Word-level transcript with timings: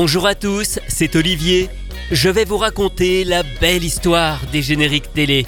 Bonjour 0.00 0.28
à 0.28 0.36
tous, 0.36 0.78
c'est 0.86 1.16
Olivier. 1.16 1.68
Je 2.12 2.28
vais 2.28 2.44
vous 2.44 2.56
raconter 2.56 3.24
la 3.24 3.42
belle 3.42 3.82
histoire 3.82 4.38
des 4.52 4.62
génériques 4.62 5.12
télé. 5.12 5.44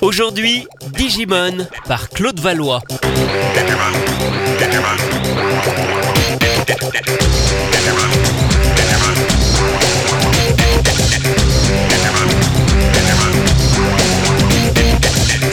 Aujourd'hui, 0.00 0.66
Digimon 0.96 1.66
par 1.86 2.08
Claude 2.08 2.40
Valois. 2.40 2.80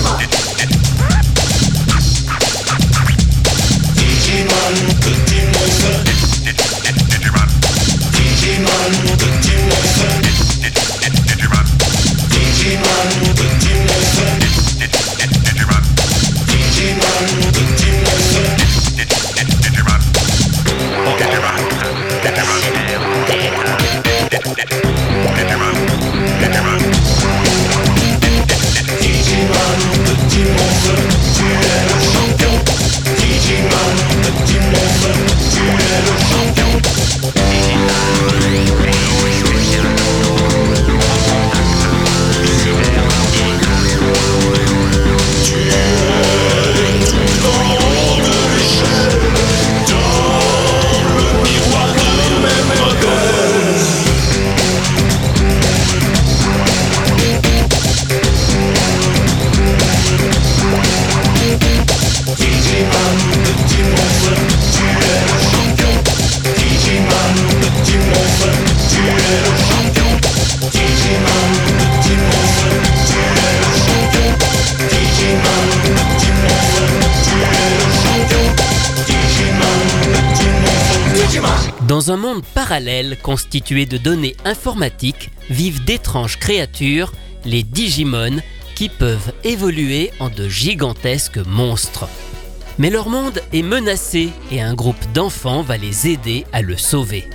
Digimon. 0.00 0.59
Dans 82.00 82.12
un 82.12 82.16
monde 82.16 82.42
parallèle 82.54 83.18
constitué 83.22 83.84
de 83.84 83.98
données 83.98 84.34
informatiques 84.46 85.30
vivent 85.50 85.84
d'étranges 85.84 86.38
créatures, 86.38 87.12
les 87.44 87.62
Digimon, 87.62 88.40
qui 88.74 88.88
peuvent 88.88 89.34
évoluer 89.44 90.10
en 90.18 90.30
de 90.30 90.48
gigantesques 90.48 91.44
monstres. 91.46 92.08
Mais 92.78 92.88
leur 92.88 93.10
monde 93.10 93.42
est 93.52 93.60
menacé 93.60 94.30
et 94.50 94.62
un 94.62 94.72
groupe 94.72 95.12
d'enfants 95.12 95.60
va 95.60 95.76
les 95.76 96.08
aider 96.08 96.46
à 96.54 96.62
le 96.62 96.78
sauver. 96.78 97.28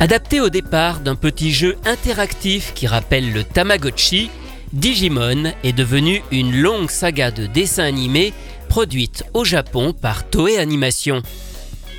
Adapté 0.00 0.40
au 0.40 0.48
départ 0.48 0.98
d'un 0.98 1.14
petit 1.14 1.52
jeu 1.52 1.76
interactif 1.84 2.74
qui 2.74 2.88
rappelle 2.88 3.32
le 3.32 3.44
Tamagotchi, 3.44 4.30
Digimon 4.72 5.52
est 5.62 5.72
devenu 5.72 6.24
une 6.32 6.60
longue 6.60 6.90
saga 6.90 7.30
de 7.30 7.46
dessins 7.46 7.84
animés 7.84 8.32
produite 8.68 9.22
au 9.32 9.44
Japon 9.44 9.92
par 9.92 10.28
Toei 10.28 10.58
Animation. 10.58 11.22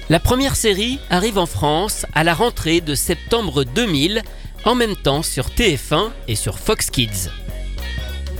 La 0.09 0.19
première 0.19 0.55
série 0.55 0.97
arrive 1.11 1.37
en 1.37 1.45
France 1.45 2.07
à 2.15 2.23
la 2.23 2.33
rentrée 2.33 2.81
de 2.81 2.95
septembre 2.95 3.63
2000, 3.63 4.23
en 4.65 4.73
même 4.73 4.95
temps 4.95 5.21
sur 5.21 5.49
TF1 5.49 6.09
et 6.27 6.33
sur 6.33 6.57
Fox 6.57 6.89
Kids. 6.89 7.29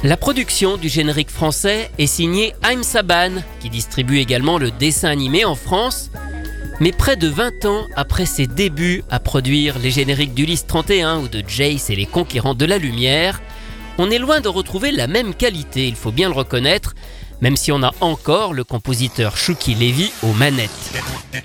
La 0.04 0.18
production 0.18 0.78
du 0.78 0.90
générique 0.90 1.30
français 1.30 1.92
est 2.00 2.08
signée 2.08 2.56
Haim 2.64 2.82
Saban, 2.82 3.44
qui 3.60 3.70
distribue 3.70 4.18
également 4.18 4.58
le 4.58 4.72
dessin 4.72 5.10
animé 5.10 5.46
en 5.46 5.54
France. 5.54 6.10
Mais 6.80 6.92
près 6.92 7.18
de 7.18 7.28
20 7.28 7.66
ans 7.66 7.86
après 7.96 8.26
ses 8.26 8.48
débuts 8.48 9.04
à 9.12 9.20
produire 9.20 9.78
les 9.78 9.92
génériques 9.92 10.34
d'Ulysse 10.34 10.66
31 10.66 11.20
ou 11.20 11.28
de 11.28 11.44
Jace 11.48 11.92
et 11.92 11.96
les 11.96 12.08
Conquérants 12.08 12.56
de 12.56 12.66
la 12.66 12.80
Lumière, 12.80 13.44
on 14.00 14.10
est 14.10 14.18
loin 14.18 14.42
de 14.42 14.48
retrouver 14.48 14.92
la 14.92 15.06
même 15.06 15.36
qualité, 15.36 15.88
il 15.88 15.96
faut 15.96 16.12
bien 16.12 16.30
le 16.30 16.36
reconnaître, 16.36 16.96
même 17.42 17.56
si 17.56 17.72
on 17.72 17.84
a 17.84 17.94
encore 18.02 18.54
le 18.54 18.64
compositeur 18.64 19.38
Shuki 19.38 19.76
Levy 19.76 20.12
aux 20.24 20.34
manettes. 20.34 20.70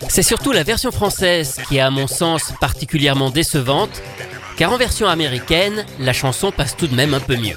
C'est 0.09 0.23
surtout 0.23 0.53
la 0.53 0.63
version 0.63 0.91
française 0.91 1.57
qui 1.69 1.77
est 1.77 1.81
à 1.81 1.91
mon 1.91 2.07
sens 2.07 2.53
particulièrement 2.61 3.31
décevante, 3.31 4.03
car 4.57 4.73
en 4.73 4.77
version 4.77 5.09
américaine, 5.09 5.85
la 5.99 6.13
chanson 6.13 6.53
passe 6.53 6.77
tout 6.77 6.87
de 6.87 6.95
même 6.95 7.15
un 7.15 7.21
peu 7.21 7.37
mieux. 7.37 7.57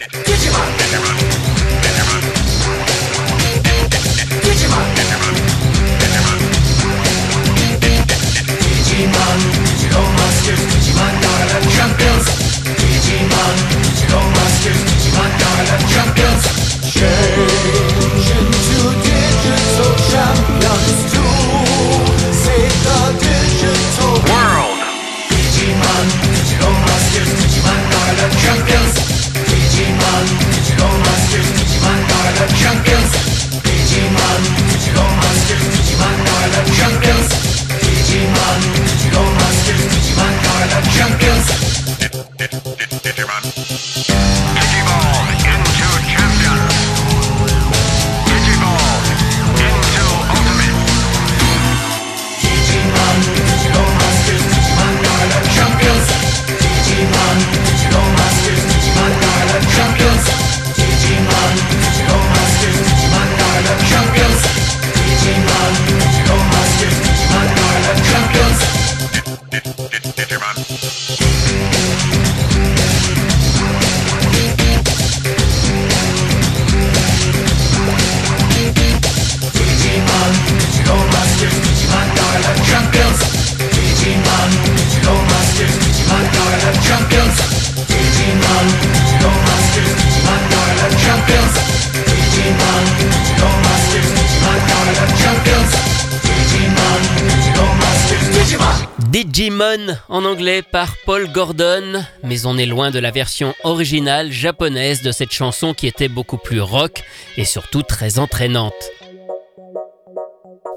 Digimon. 99.38 99.96
En 100.10 100.26
anglais 100.26 100.64
par 100.64 100.96
Paul 101.06 101.32
Gordon, 101.32 102.04
mais 102.24 102.48
on 102.48 102.58
est 102.58 102.66
loin 102.66 102.90
de 102.90 102.98
la 102.98 103.12
version 103.12 103.54
originale 103.64 104.32
japonaise 104.32 105.04
de 105.04 105.12
cette 105.12 105.32
chanson 105.32 105.76
qui 105.76 105.86
était 105.86 106.08
beaucoup 106.08 106.40
plus 106.40 106.60
rock 106.60 107.04
et 107.38 107.46
surtout 107.46 107.84
très 107.84 108.18
entraînante. 108.18 108.74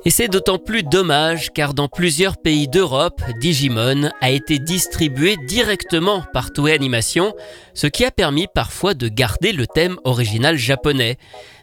Et 0.04 0.10
c'est 0.10 0.28
d'autant 0.28 0.58
plus 0.58 0.82
dommage 0.82 1.50
car 1.54 1.72
dans 1.72 1.88
plusieurs 1.88 2.36
pays 2.36 2.68
d'Europe, 2.68 3.22
Digimon 3.38 4.10
a 4.20 4.30
été 4.30 4.58
distribué 4.58 5.36
directement 5.46 6.22
par 6.34 6.52
Toei 6.52 6.74
Animation, 6.74 7.34
ce 7.72 7.86
qui 7.86 8.04
a 8.04 8.10
permis 8.10 8.46
parfois 8.54 8.92
de 8.92 9.08
garder 9.08 9.52
le 9.52 9.66
thème 9.66 9.96
original 10.04 10.58
japonais. 10.58 11.16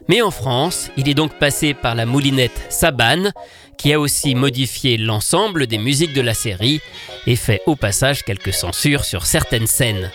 Mais 0.08 0.22
en 0.22 0.30
France, 0.30 0.90
il 0.96 1.08
est 1.08 1.14
donc 1.14 1.38
passé 1.38 1.74
par 1.74 1.94
la 1.94 2.06
moulinette 2.06 2.66
Saban, 2.70 3.30
qui 3.76 3.92
a 3.92 4.00
aussi 4.00 4.34
modifié 4.34 4.96
l'ensemble 4.96 5.66
des 5.66 5.78
musiques 5.78 6.14
de 6.14 6.22
la 6.22 6.34
série 6.34 6.80
et 7.26 7.36
fait 7.36 7.60
au 7.66 7.76
passage 7.76 8.24
quelques 8.24 8.54
censures 8.54 9.04
sur 9.04 9.26
certaines 9.26 9.66
scènes. 9.66 10.10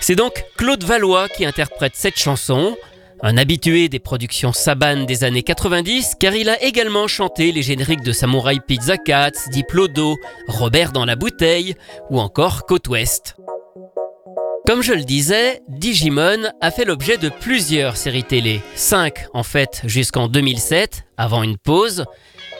C'est 0.00 0.14
donc 0.14 0.44
Claude 0.56 0.84
Valois 0.84 1.28
qui 1.28 1.44
interprète 1.44 1.96
cette 1.96 2.18
chanson, 2.18 2.76
un 3.22 3.36
habitué 3.36 3.88
des 3.88 3.98
productions 3.98 4.52
Saban 4.52 5.04
des 5.04 5.24
années 5.24 5.42
90, 5.42 6.14
car 6.20 6.34
il 6.34 6.48
a 6.50 6.62
également 6.62 7.08
chanté 7.08 7.52
les 7.52 7.62
génériques 7.62 8.02
de 8.02 8.12
Samurai 8.12 8.60
Pizza 8.64 8.96
Cats, 8.96 9.48
Diplodo, 9.50 10.16
Robert 10.46 10.92
dans 10.92 11.04
la 11.04 11.16
bouteille 11.16 11.74
ou 12.10 12.20
encore 12.20 12.64
Côte 12.66 12.86
Ouest. 12.88 13.36
Comme 14.66 14.82
je 14.82 14.94
le 14.94 15.04
disais, 15.04 15.60
Digimon 15.68 16.50
a 16.62 16.70
fait 16.70 16.86
l'objet 16.86 17.18
de 17.18 17.28
plusieurs 17.28 17.98
séries 17.98 18.24
télé, 18.24 18.62
5 18.76 19.26
en 19.34 19.42
fait 19.42 19.82
jusqu'en 19.84 20.26
2007, 20.26 21.04
avant 21.18 21.42
une 21.42 21.58
pause, 21.58 22.06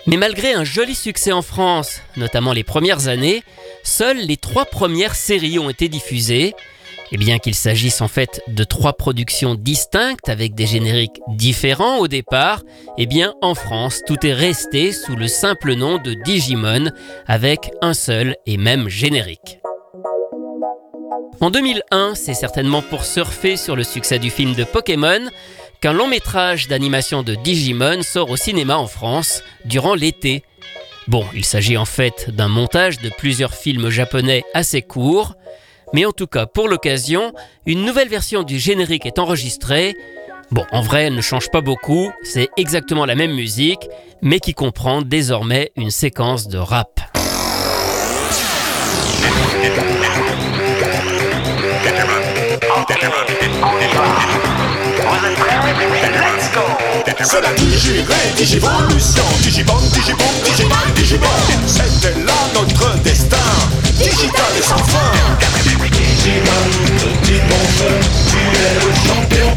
mais 0.06 0.18
malgré 0.18 0.52
un 0.52 0.64
joli 0.64 0.94
succès 0.94 1.32
en 1.32 1.40
France, 1.40 2.02
notamment 2.18 2.52
les 2.52 2.62
premières 2.62 3.08
années, 3.08 3.42
seules 3.84 4.18
les 4.18 4.36
trois 4.36 4.66
premières 4.66 5.14
séries 5.14 5.58
ont 5.58 5.70
été 5.70 5.88
diffusées, 5.88 6.54
et 7.10 7.16
bien 7.16 7.38
qu'il 7.38 7.54
s'agisse 7.54 8.02
en 8.02 8.08
fait 8.08 8.42
de 8.48 8.64
trois 8.64 8.92
productions 8.92 9.54
distinctes 9.54 10.28
avec 10.28 10.54
des 10.54 10.66
génériques 10.66 11.20
différents 11.28 12.00
au 12.00 12.08
départ, 12.08 12.64
eh 12.98 13.06
bien 13.06 13.32
en 13.40 13.54
France 13.54 14.02
tout 14.06 14.26
est 14.26 14.34
resté 14.34 14.92
sous 14.92 15.16
le 15.16 15.26
simple 15.26 15.72
nom 15.72 15.96
de 15.96 16.12
Digimon 16.12 16.90
avec 17.26 17.70
un 17.80 17.94
seul 17.94 18.36
et 18.44 18.58
même 18.58 18.90
générique. 18.90 19.63
En 21.40 21.50
2001, 21.50 22.14
c'est 22.14 22.34
certainement 22.34 22.82
pour 22.82 23.04
surfer 23.04 23.56
sur 23.56 23.76
le 23.76 23.84
succès 23.84 24.18
du 24.18 24.30
film 24.30 24.54
de 24.54 24.64
Pokémon 24.64 25.20
qu'un 25.80 25.92
long 25.92 26.08
métrage 26.08 26.68
d'animation 26.68 27.22
de 27.22 27.34
Digimon 27.34 28.02
sort 28.02 28.30
au 28.30 28.36
cinéma 28.36 28.78
en 28.78 28.86
France 28.86 29.42
durant 29.64 29.94
l'été. 29.94 30.44
Bon, 31.08 31.26
il 31.34 31.44
s'agit 31.44 31.76
en 31.76 31.84
fait 31.84 32.30
d'un 32.30 32.48
montage 32.48 33.00
de 33.00 33.10
plusieurs 33.10 33.54
films 33.54 33.90
japonais 33.90 34.44
assez 34.54 34.80
courts, 34.80 35.34
mais 35.92 36.06
en 36.06 36.12
tout 36.12 36.26
cas, 36.26 36.46
pour 36.46 36.68
l'occasion, 36.68 37.34
une 37.66 37.84
nouvelle 37.84 38.08
version 38.08 38.42
du 38.42 38.58
générique 38.58 39.04
est 39.04 39.18
enregistrée. 39.18 39.94
Bon, 40.50 40.64
en 40.72 40.80
vrai, 40.80 41.04
elle 41.04 41.14
ne 41.14 41.20
change 41.20 41.50
pas 41.50 41.60
beaucoup, 41.60 42.10
c'est 42.22 42.48
exactement 42.56 43.04
la 43.04 43.16
même 43.16 43.34
musique, 43.34 43.88
mais 44.22 44.40
qui 44.40 44.54
comprend 44.54 45.02
désormais 45.02 45.72
une 45.76 45.90
séquence 45.90 46.48
de 46.48 46.58
rap. 46.58 47.00
C'est 57.26 57.40
la 57.40 57.54
digiré, 57.54 58.04
digivolution, 58.36 59.24
digibombe, 59.40 59.80
digibombe, 59.92 60.28
digibombe, 60.44 60.94
digibombe. 60.94 61.30
C'était 61.66 62.20
là 62.20 62.34
notre 62.52 62.98
destin, 63.02 63.36
digital 63.96 64.52
et 64.58 64.62
sans 64.62 64.76
fin. 64.76 65.10
Digimon, 65.62 66.64
petit 66.98 67.40
tu 68.28 68.36
es 68.36 68.74
le 68.74 68.90
champion. 69.06 69.48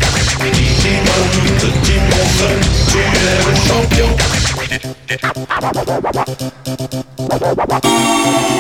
Digimon, 0.53 1.21
petit 1.59 1.99
tu 2.87 2.99
es 2.99 3.35
le 3.43 3.53
champion. 3.67 4.09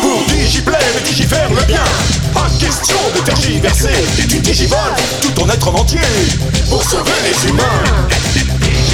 Pour 0.01 0.19
digiplaire 0.27 0.93
et 0.99 1.03
digifaire 1.07 1.49
le 1.49 1.63
bien, 1.63 1.83
pas 2.33 2.49
question 2.59 2.99
de 3.15 3.21
tergiverser. 3.21 4.05
Tu 4.17 4.39
digivoles 4.39 4.95
tout 5.21 5.31
ton 5.31 5.49
être 5.49 5.67
en 5.69 5.79
entier 5.79 5.99
pour 6.69 6.83
sauver 6.83 7.13
les 7.23 7.49
humains. 7.49 8.26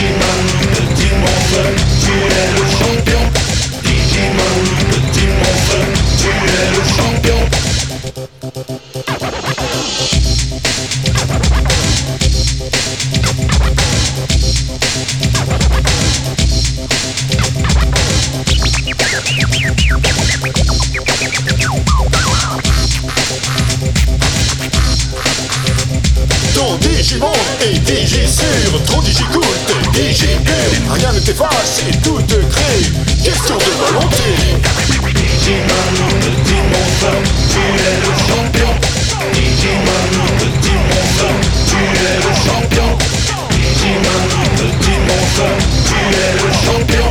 Digimon, 0.04 0.44
petit 0.74 1.14
monstre, 1.16 1.64
tu 2.04 2.12
es 2.12 2.48
le 2.52 2.64
champion. 2.78 3.24
Digimon, 3.84 4.58
petit 4.92 5.28
monstre, 5.28 5.80
tu 6.18 6.28
es 6.28 6.68
le 6.72 6.84
champion. 6.94 7.23
Digimon 27.34 27.46
est 27.62 27.80
Digisur, 27.80 28.84
trop 28.86 29.02
Digicool, 29.02 29.42
t'es 29.66 30.00
Digipur. 30.00 30.54
Rien 30.94 31.12
ne 31.14 31.20
t'efface 31.20 31.84
et 31.90 31.98
tout 31.98 32.22
te 32.22 32.36
crée, 32.36 32.84
question 33.24 33.58
de 33.58 33.72
volonté. 33.86 34.30
Digimon, 35.14 35.86
petit 36.22 36.62
monstre, 36.72 37.14
tu 37.50 37.60
es 37.60 37.96
le 38.02 38.12
champion. 38.28 38.74
Digimon, 39.34 40.04
petit 40.40 40.78
monstre, 40.90 41.28
tu 41.68 41.78
es 41.78 42.18
le 42.18 42.32
champion. 42.46 42.90
Digimon, 43.52 44.24
petit 44.58 44.98
monstre, 45.08 45.48
tu 45.86 45.98
es 46.14 46.32
le 46.38 46.50
champion. 46.64 47.08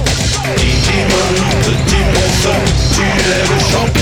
Digimon, 0.57 1.31
petit 1.63 2.03
monstre, 2.15 2.55
tu 2.95 3.03
es 3.03 3.43
le 3.43 3.59
champion. 3.71 4.02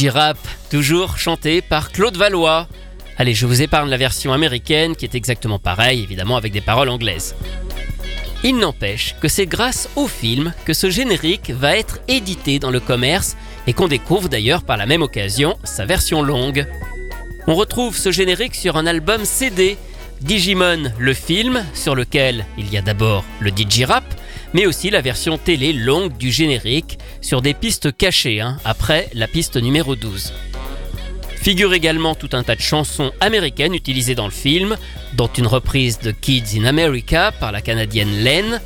Digirap, 0.00 0.38
toujours 0.70 1.18
chanté 1.18 1.60
par 1.60 1.92
Claude 1.92 2.16
Valois. 2.16 2.66
Allez, 3.18 3.34
je 3.34 3.44
vous 3.44 3.60
épargne 3.60 3.90
la 3.90 3.98
version 3.98 4.32
américaine 4.32 4.96
qui 4.96 5.04
est 5.04 5.14
exactement 5.14 5.58
pareille, 5.58 6.02
évidemment 6.02 6.38
avec 6.38 6.52
des 6.52 6.62
paroles 6.62 6.88
anglaises. 6.88 7.34
Il 8.42 8.56
n'empêche 8.56 9.14
que 9.20 9.28
c'est 9.28 9.44
grâce 9.44 9.90
au 9.96 10.08
film 10.08 10.54
que 10.64 10.72
ce 10.72 10.88
générique 10.88 11.50
va 11.50 11.76
être 11.76 11.98
édité 12.08 12.58
dans 12.58 12.70
le 12.70 12.80
commerce 12.80 13.36
et 13.66 13.74
qu'on 13.74 13.88
découvre 13.88 14.30
d'ailleurs 14.30 14.62
par 14.62 14.78
la 14.78 14.86
même 14.86 15.02
occasion 15.02 15.58
sa 15.64 15.84
version 15.84 16.22
longue. 16.22 16.66
On 17.46 17.54
retrouve 17.54 17.94
ce 17.94 18.10
générique 18.10 18.54
sur 18.54 18.78
un 18.78 18.86
album 18.86 19.26
CD, 19.26 19.76
Digimon 20.22 20.92
le 20.98 21.12
film, 21.12 21.62
sur 21.74 21.94
lequel 21.94 22.46
il 22.56 22.72
y 22.72 22.78
a 22.78 22.82
d'abord 22.82 23.22
le 23.38 23.50
Digirap, 23.50 24.04
mais 24.54 24.66
aussi 24.66 24.90
la 24.90 25.00
version 25.00 25.38
télé 25.38 25.72
longue 25.72 26.16
du 26.16 26.30
générique 26.30 26.98
sur 27.20 27.42
des 27.42 27.54
pistes 27.54 27.96
cachées, 27.96 28.40
hein, 28.40 28.58
après 28.64 29.08
la 29.14 29.26
piste 29.26 29.56
numéro 29.56 29.96
12. 29.96 30.32
Figure 31.36 31.72
également 31.72 32.14
tout 32.14 32.28
un 32.32 32.42
tas 32.42 32.54
de 32.54 32.60
chansons 32.60 33.12
américaines 33.20 33.74
utilisées 33.74 34.14
dans 34.14 34.26
le 34.26 34.30
film, 34.30 34.76
dont 35.14 35.28
une 35.38 35.46
reprise 35.46 35.98
de 35.98 36.10
Kids 36.10 36.58
in 36.58 36.64
America 36.64 37.32
par 37.32 37.50
la 37.50 37.62
canadienne 37.62 38.22
Len. 38.22 38.60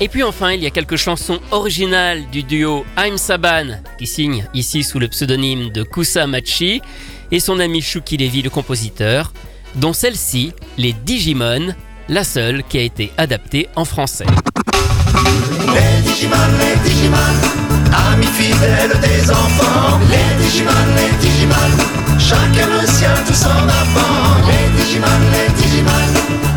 Et 0.00 0.08
puis 0.08 0.24
enfin, 0.24 0.52
il 0.52 0.60
y 0.60 0.66
a 0.66 0.70
quelques 0.70 0.96
chansons 0.96 1.40
originales 1.52 2.28
du 2.30 2.42
duo 2.42 2.84
I'm 2.98 3.16
Saban, 3.16 3.80
qui 3.96 4.08
signe 4.08 4.44
ici 4.54 4.82
sous 4.82 4.98
le 4.98 5.06
pseudonyme 5.08 5.70
de 5.70 5.84
Kusa 5.84 6.26
Machi, 6.26 6.82
et 7.30 7.40
son 7.40 7.60
ami 7.60 7.80
Shuki 7.80 8.16
Levy, 8.16 8.42
le 8.42 8.50
compositeur, 8.50 9.32
dont 9.76 9.92
celle-ci, 9.92 10.52
les 10.78 10.92
Digimon, 10.92 11.74
la 12.08 12.24
seule 12.24 12.64
qui 12.64 12.78
a 12.78 12.82
été 12.82 13.12
adaptée 13.16 13.68
en 13.76 13.84
français. 13.84 14.26
Les 15.76 16.00
Digimon, 16.00 16.50
les 16.60 16.88
Digimon, 16.88 17.34
amis 18.10 18.32
fidèles 18.38 18.98
des 19.00 19.30
enfants. 19.30 20.00
Les 20.10 20.42
Digimon, 20.42 20.86
les 20.96 21.12
Digimon, 21.20 21.70
chacun 22.18 22.68
le 22.80 22.86
sien, 22.86 23.14
tous 23.26 23.44
en 23.44 23.68
avant. 23.82 24.40
Les 24.48 24.66
Digimon, 24.76 25.20
les 25.34 25.52
Digimon, 25.60 26.06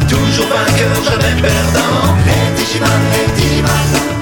toujours 0.08 0.48
vainqueurs, 0.48 1.04
jamais 1.04 1.42
perdants. 1.42 2.16
Les 2.26 2.48
Digimon, 2.58 3.00
les 3.12 3.42
Digimon, 3.42 4.19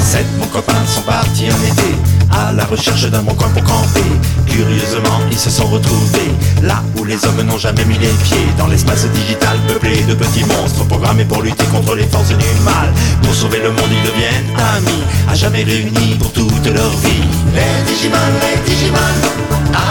Sept 0.00 0.26
bons 0.38 0.46
copains 0.46 0.86
sont 0.86 1.02
partis 1.02 1.46
en 1.50 1.62
été, 1.64 1.94
à 2.30 2.52
la 2.52 2.64
recherche 2.64 3.10
d'un 3.10 3.22
bon 3.22 3.34
coin 3.34 3.48
pour 3.48 3.64
camper. 3.64 4.06
Curieusement, 4.46 5.20
ils 5.30 5.38
se 5.38 5.50
sont 5.50 5.66
retrouvés 5.66 6.32
là 6.62 6.82
où 6.96 7.04
les 7.04 7.24
hommes 7.26 7.42
n'ont 7.42 7.58
jamais 7.58 7.84
mis 7.84 7.98
les 7.98 8.14
pieds, 8.24 8.46
dans 8.56 8.68
l'espace 8.68 9.04
digital 9.10 9.58
peuplé 9.66 10.02
de 10.04 10.14
petits 10.14 10.44
monstres 10.44 10.86
programmés 10.86 11.24
pour 11.24 11.42
lutter 11.42 11.64
contre 11.66 11.96
les 11.96 12.06
forces 12.06 12.28
du 12.28 12.50
mal. 12.64 12.92
Pour 13.22 13.34
sauver 13.34 13.58
le 13.58 13.70
monde, 13.70 13.90
ils 13.90 14.10
deviennent 14.10 14.50
amis, 14.76 15.02
à 15.28 15.34
jamais 15.34 15.64
réunis 15.64 16.16
pour 16.18 16.32
toute 16.32 16.66
leur 16.66 16.90
vie. 16.98 17.26
Les 17.54 17.92
Digimon, 17.92 18.16
les 18.40 18.70
Digimon, 18.70 19.16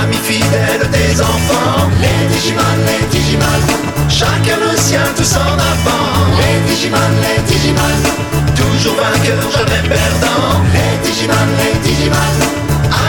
amis 0.01 0.21
fidèles 0.23 0.89
des 0.91 1.21
enfants. 1.21 1.89
Les 2.01 2.33
Digimon, 2.33 2.61
les 2.87 3.05
Digimon, 3.07 3.84
chacun 4.09 4.57
le 4.59 4.77
sien, 4.77 5.01
tous 5.15 5.35
en 5.35 5.53
avant. 5.53 6.05
Les 6.38 6.59
Digimon, 6.69 6.97
les 7.24 7.41
Digimon, 7.43 7.95
toujours 8.55 8.95
vainqueurs, 8.95 9.51
jamais 9.51 9.88
perdants. 9.88 10.62
Les 10.74 11.07
Digimon, 11.07 11.47
les 11.59 11.79
Digimon, 11.79 12.35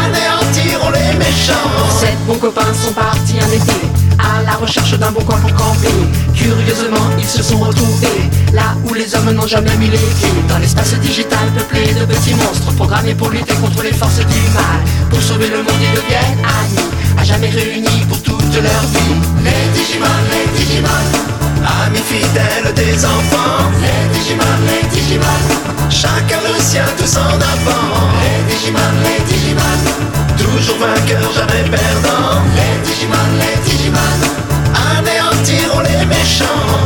anéantiront 0.05 0.91
les 0.91 1.19
méchants. 1.19 1.71
Sept 2.01 2.19
bons 2.27 2.39
copains 2.39 2.75
sont 2.75 2.93
partis 2.93 3.37
un 3.41 3.53
été 3.53 4.07
à 4.19 4.43
la 4.43 4.57
recherche 4.57 4.99
d'un 4.99 5.11
bon 5.11 5.23
coin 5.23 5.39
pour 5.39 5.53
camper. 5.55 5.89
Curieusement, 6.35 7.11
ils 7.19 7.29
se 7.29 7.43
sont 7.43 7.59
retrouvés 7.59 8.31
là 8.53 8.75
où 8.85 8.95
les 8.95 9.15
hommes 9.15 9.33
n'ont 9.33 9.47
jamais 9.47 9.75
mis 9.77 9.89
les 9.89 9.99
pieds. 9.99 10.29
Dans 10.49 10.59
l'espace 10.59 10.95
digital 11.01 11.47
peuplé 11.57 11.93
de 11.95 12.05
petits 12.05 12.35
monstres 12.35 12.73
programmés 12.75 13.15
pour 13.15 13.31
lutter 13.31 13.55
contre 13.55 13.83
les 13.83 13.93
forces 13.93 14.19
du 14.19 14.41
mal. 14.55 14.81
Pour 15.11 15.21
sauver 15.21 15.49
le 15.49 15.59
monde, 15.59 15.81
ils 15.81 15.97
deviennent 15.97 16.41
amis, 16.45 16.89
à 17.19 17.25
jamais 17.25 17.51
réunis 17.51 18.05
pour 18.09 18.23
toute 18.23 18.55
leur 18.55 18.83
vie. 18.93 19.15
Les 19.45 19.69
Digimon, 19.75 20.07
les 20.33 20.59
Digimon, 20.59 21.05
amis 21.85 22.05
fidèles 22.05 22.73
des 22.75 23.05
enfants. 23.05 23.71
Les 23.83 24.19
Digimon, 24.19 24.57
les 24.69 24.89
Digimon, 24.89 25.41
chacun 25.91 26.41
le 26.47 26.61
sien, 26.61 26.85
tous 26.99 27.17
en 27.17 27.37
avant. 27.53 28.11
Les 28.23 28.55
Digimon, 28.55 28.93
les 29.05 29.25
Digimon, 29.25 29.79
toujours 30.39 30.79
vainqueurs, 30.79 31.33
jamais 31.33 31.69
perdants. 31.71 32.43
Les 32.57 32.77
Digimon, 32.87 33.29
les 33.41 33.71
Digimon, 33.71 34.17
anéantiront 34.97 35.81
les 35.81 36.07
méchants. 36.07 36.86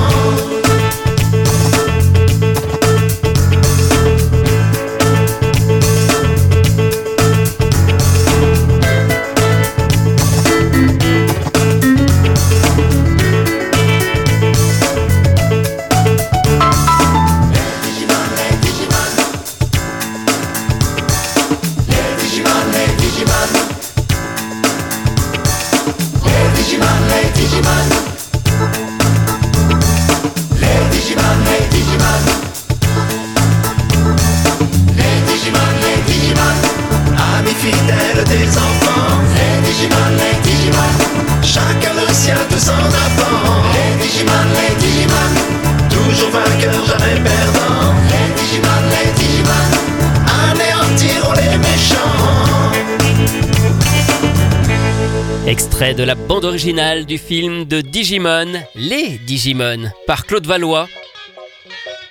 De 55.81 56.03
la 56.05 56.15
bande 56.15 56.45
originale 56.45 57.07
du 57.07 57.17
film 57.17 57.65
de 57.65 57.81
Digimon, 57.81 58.53
Les 58.75 59.17
Digimon, 59.27 59.91
par 60.07 60.27
Claude 60.27 60.47
Valois. 60.47 60.87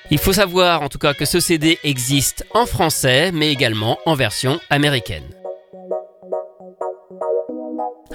Il 0.09 0.17
faut 0.17 0.33
savoir 0.33 0.81
en 0.81 0.89
tout 0.89 0.97
cas 0.97 1.13
que 1.13 1.23
ce 1.23 1.39
CD 1.39 1.77
existe 1.83 2.47
en 2.55 2.65
français, 2.65 3.31
mais 3.31 3.51
également 3.51 3.99
en 4.07 4.15
version 4.15 4.59
américaine. 4.71 5.23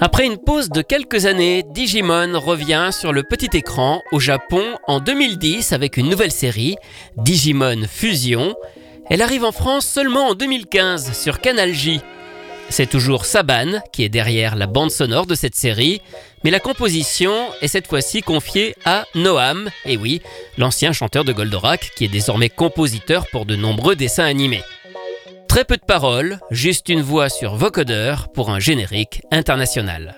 Après 0.01 0.25
une 0.25 0.37
pause 0.37 0.67
de 0.67 0.81
quelques 0.81 1.25
années, 1.25 1.63
Digimon 1.73 2.37
revient 2.37 2.89
sur 2.91 3.13
le 3.13 3.23
petit 3.23 3.55
écran 3.57 4.01
au 4.11 4.19
Japon 4.19 4.61
en 4.87 4.99
2010 4.99 5.71
avec 5.71 5.95
une 5.95 6.09
nouvelle 6.09 6.33
série, 6.33 6.75
Digimon 7.15 7.87
Fusion. 7.87 8.55
Elle 9.09 9.21
arrive 9.21 9.45
en 9.45 9.53
France 9.53 9.85
seulement 9.87 10.27
en 10.27 10.33
2015 10.35 11.13
sur 11.17 11.39
Canal 11.39 11.73
J. 11.73 12.01
C'est 12.69 12.89
toujours 12.89 13.25
Saban 13.25 13.81
qui 13.91 14.03
est 14.03 14.09
derrière 14.09 14.55
la 14.55 14.67
bande 14.67 14.91
sonore 14.91 15.25
de 15.25 15.35
cette 15.35 15.55
série, 15.55 16.01
mais 16.43 16.51
la 16.51 16.59
composition 16.59 17.33
est 17.61 17.67
cette 17.67 17.87
fois-ci 17.87 18.21
confiée 18.21 18.75
à 18.85 19.05
Noam, 19.15 19.69
et 19.85 19.97
oui, 19.97 20.21
l'ancien 20.57 20.91
chanteur 20.91 21.23
de 21.23 21.31
Goldorak 21.31 21.91
qui 21.95 22.05
est 22.05 22.09
désormais 22.09 22.49
compositeur 22.49 23.27
pour 23.31 23.45
de 23.45 23.55
nombreux 23.55 23.95
dessins 23.95 24.25
animés. 24.25 24.63
Très 25.47 25.63
peu 25.63 25.77
de 25.77 25.85
paroles, 25.85 26.39
juste 26.51 26.89
une 26.89 27.01
voix 27.01 27.29
sur 27.29 27.55
vocodeur 27.55 28.27
pour 28.33 28.49
un 28.49 28.59
générique 28.59 29.21
international. 29.31 30.17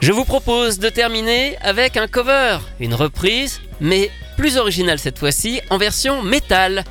Je 0.00 0.12
vous 0.12 0.24
propose 0.24 0.78
de 0.78 0.88
terminer 0.88 1.56
avec 1.62 1.96
un 1.96 2.06
cover, 2.06 2.58
une 2.80 2.94
reprise, 2.94 3.60
mais 3.80 4.10
plus 4.36 4.56
originale 4.56 4.98
cette 4.98 5.18
fois-ci, 5.18 5.60
en 5.70 5.78
version 5.78 6.22
métal. 6.22 6.84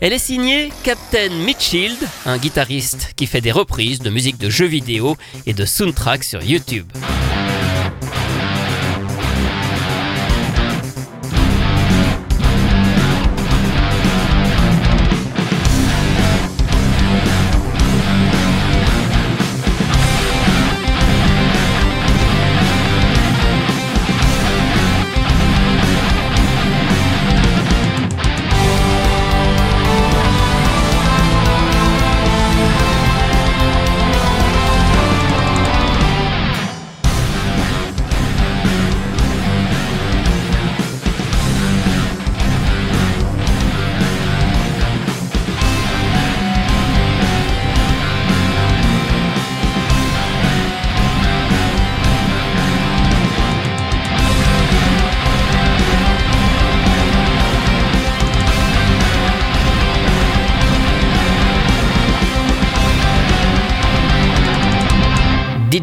Elle 0.00 0.12
est 0.12 0.18
signée 0.18 0.70
Captain 0.84 1.30
Mitchild, 1.30 1.96
un 2.26 2.38
guitariste 2.38 3.12
qui 3.16 3.26
fait 3.26 3.40
des 3.40 3.52
reprises 3.52 3.98
de 4.00 4.10
musique 4.10 4.38
de 4.38 4.50
jeux 4.50 4.66
vidéo 4.66 5.16
et 5.46 5.54
de 5.54 5.64
soundtracks 5.64 6.24
sur 6.24 6.42
YouTube. 6.42 6.86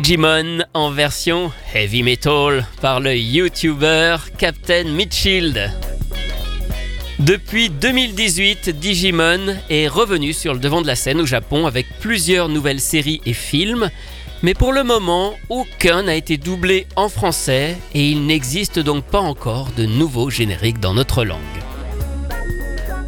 Digimon 0.05 0.59
en 0.75 0.91
version 0.91 1.51
heavy 1.73 2.03
metal 2.03 2.63
par 2.79 2.99
le 2.99 3.17
YouTuber 3.17 4.17
Captain 4.37 4.83
Mitchild. 4.83 5.71
Depuis 7.17 7.71
2018, 7.71 8.69
Digimon 8.69 9.55
est 9.71 9.87
revenu 9.87 10.31
sur 10.31 10.53
le 10.53 10.59
devant 10.59 10.83
de 10.83 10.87
la 10.87 10.95
scène 10.95 11.19
au 11.21 11.25
Japon 11.25 11.65
avec 11.65 11.87
plusieurs 12.01 12.49
nouvelles 12.49 12.81
séries 12.81 13.19
et 13.25 13.33
films, 13.33 13.89
mais 14.43 14.53
pour 14.53 14.73
le 14.73 14.83
moment, 14.83 15.33
aucun 15.49 16.03
n'a 16.03 16.13
été 16.13 16.37
doublé 16.37 16.85
en 16.95 17.09
français 17.09 17.75
et 17.95 18.07
il 18.07 18.27
n'existe 18.27 18.77
donc 18.77 19.05
pas 19.05 19.21
encore 19.21 19.69
de 19.75 19.87
nouveaux 19.87 20.29
génériques 20.29 20.79
dans 20.79 20.93
notre 20.93 21.25
langue. 21.25 21.64